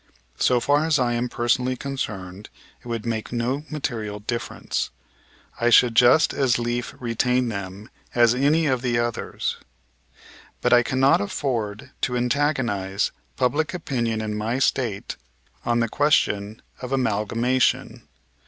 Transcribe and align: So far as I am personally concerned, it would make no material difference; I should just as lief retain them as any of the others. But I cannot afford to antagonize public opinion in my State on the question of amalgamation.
So 0.39 0.59
far 0.59 0.83
as 0.87 0.97
I 0.97 1.13
am 1.13 1.29
personally 1.29 1.75
concerned, 1.77 2.49
it 2.83 2.87
would 2.87 3.05
make 3.05 3.31
no 3.31 3.65
material 3.69 4.19
difference; 4.19 4.89
I 5.59 5.69
should 5.69 5.93
just 5.95 6.33
as 6.33 6.57
lief 6.57 6.95
retain 6.99 7.49
them 7.49 7.87
as 8.15 8.33
any 8.33 8.65
of 8.65 8.81
the 8.81 8.97
others. 8.97 9.57
But 10.59 10.73
I 10.73 10.81
cannot 10.81 11.21
afford 11.21 11.91
to 12.01 12.17
antagonize 12.17 13.11
public 13.37 13.75
opinion 13.75 14.21
in 14.21 14.33
my 14.35 14.57
State 14.57 15.17
on 15.65 15.81
the 15.81 15.87
question 15.87 16.63
of 16.81 16.91
amalgamation. 16.91 18.07